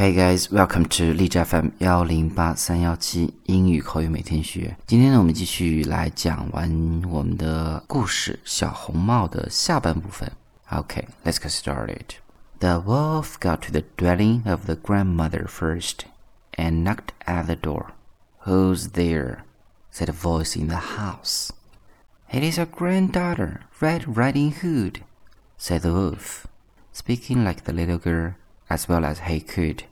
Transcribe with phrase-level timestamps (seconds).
[0.00, 4.76] Hey guys, welcome to 荔枝 FM 幺零八三幺七英语口语每天学。
[4.86, 10.30] 今天呢，我们继续来讲完我们的故事《小红帽》的下半部分。
[10.70, 12.16] Okay, let's get started.
[12.60, 16.00] The wolf got to the dwelling of the grandmother first
[16.52, 17.86] and knocked at the door.
[18.44, 19.38] Who's there?
[19.90, 21.50] said a voice in the house.
[22.30, 25.00] It is your granddaughter, Red Riding Hood,
[25.56, 26.46] said the wolf,
[26.92, 28.34] speaking like the little girl
[28.68, 29.84] as well as he could.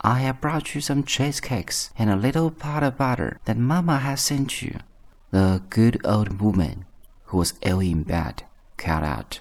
[0.00, 4.20] I have brought you some cheesecakes and a little pot of butter that Mamma has
[4.20, 4.78] sent you.
[5.30, 6.84] The good old woman,
[7.26, 8.44] who was ill in bed,
[8.76, 9.40] called out,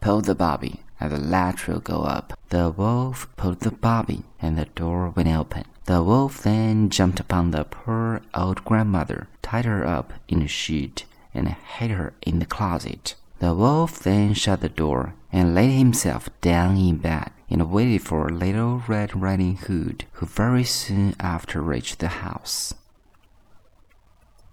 [0.00, 2.38] Pull the bobbin, and the latch will go up.
[2.50, 5.64] The wolf pulled the bobbin, and the door went open.
[5.86, 11.04] The wolf then jumped upon the poor old grandmother, tied her up in a sheet,
[11.32, 13.14] and hid her in the closet.
[13.38, 18.30] The wolf then shut the door and laid himself down in bed and waited for
[18.30, 22.72] Little Red Riding Hood, who very soon after reached the house.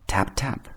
[0.06, 0.67] Tap tap.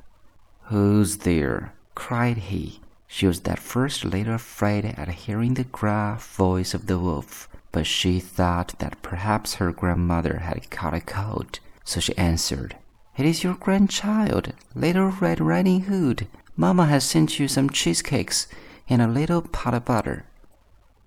[0.67, 1.75] Who's there?
[1.97, 2.81] cried he.
[3.09, 7.49] She was at first a little afraid at hearing the gruff voice of the wolf,
[7.73, 12.77] but she thought that perhaps her grandmother had caught a cold, so she answered,
[13.17, 16.29] It is your grandchild, Little Red Riding Hood.
[16.57, 18.47] Mamma has sent you some cheesecakes
[18.89, 20.25] and a little pot of butter.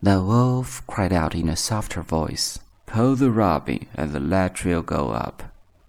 [0.06, 4.84] The wolf cried out in a softer voice, Pull the bobbin, and the latch will
[4.84, 5.42] go up.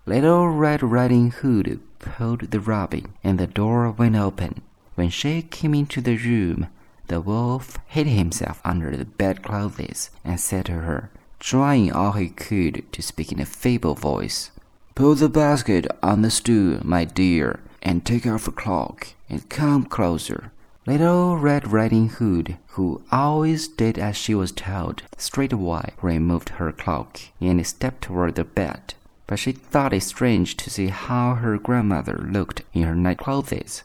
[0.06, 4.62] Little Red Riding Hood pulled the bobbin, and the door went open.
[4.94, 6.69] When she came into the room,
[7.09, 12.91] the wolf hid himself under the bedclothes and said to her, trying all he could
[12.92, 14.50] to speak in a feeble voice,
[14.94, 19.84] Pull the basket on the stool, my dear, and take off the cloak and come
[19.84, 20.53] closer.
[20.89, 27.23] Little Red Riding Hood, who always did as she was told, straightway removed her cloak
[27.41, 28.95] and stepped toward the bed.
[29.27, 33.83] But she thought it strange to see how her grandmother looked in her night clothes.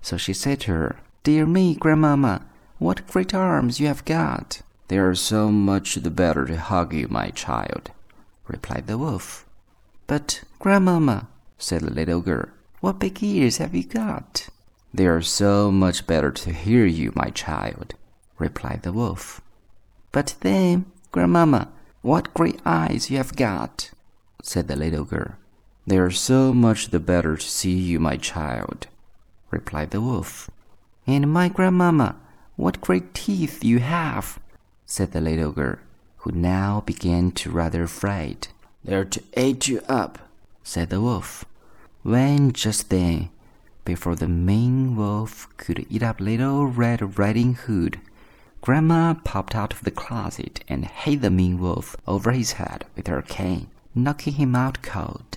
[0.00, 2.42] So she said to her, Dear me, Grandmamma,
[2.78, 4.62] what great arms you have got!
[4.88, 7.92] They are so much the better to hug you, my child,
[8.48, 9.46] replied the wolf.
[10.08, 12.48] But, Grandmamma, said the little girl,
[12.80, 14.48] what big ears have you got?
[14.94, 17.94] They are so much better to hear you, my child,
[18.38, 19.40] replied the wolf.
[20.10, 21.68] But then, Grandmamma,
[22.02, 23.90] what great eyes you have got,
[24.42, 25.34] said the little girl.
[25.86, 28.86] They are so much the better to see you, my child,
[29.50, 30.50] replied the wolf.
[31.06, 32.16] And my grandmamma,
[32.56, 34.38] what great teeth you have,
[34.84, 35.78] said the little girl,
[36.18, 38.48] who now began to rather afraid.
[38.84, 40.18] They're to eat you up,
[40.62, 41.44] said the wolf.
[42.02, 43.30] When just then,
[43.84, 48.00] before the mean wolf could eat up little Red Riding Hood,
[48.60, 53.08] Grandma popped out of the closet and hit the mean wolf over his head with
[53.08, 55.31] her cane, knocking him out cold.